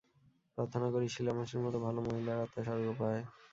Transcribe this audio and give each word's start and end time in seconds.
প্রার্থনা 0.57 0.87
করি 0.93 1.07
শিলা 1.09 1.33
মাসির 1.37 1.63
মতো 1.65 1.77
ভালো 1.85 1.99
মহিলার 2.07 2.43
আত্মা 2.45 2.61
স্বর্গ 2.67 2.87
পায়। 2.99 3.21